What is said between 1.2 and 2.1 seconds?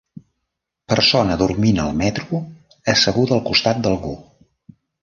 dormint al